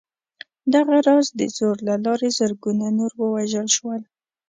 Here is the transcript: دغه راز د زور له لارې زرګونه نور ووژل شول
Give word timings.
دغه 0.73 0.95
راز 1.07 1.27
د 1.39 1.41
زور 1.57 1.77
له 1.87 1.95
لارې 2.05 2.29
زرګونه 2.39 2.85
نور 2.97 3.11
ووژل 3.15 3.67
شول 3.77 4.01